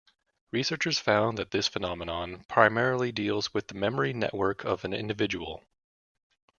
Researchers 0.49 0.97
found 0.97 1.37
that 1.37 1.51
this 1.51 1.67
phenomenon 1.67 2.43
primarily 2.47 3.11
deals 3.11 3.53
with 3.53 3.67
the 3.67 3.75
memory 3.75 4.13
network 4.13 4.65
of 4.65 4.83
an 4.83 4.93
individual. 4.95 5.63